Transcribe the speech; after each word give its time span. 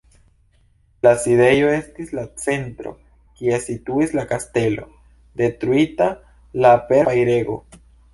La 1.07 1.11
sidejo 1.23 1.67
estis 1.73 2.07
en 2.13 2.17
la 2.19 2.23
centro, 2.43 2.93
kie 3.41 3.59
situis 3.65 4.15
la 4.21 4.23
kastelo, 4.31 4.87
detruita 5.43 6.09
la 6.65 6.73
per 6.89 7.05
fajrego. 7.11 7.59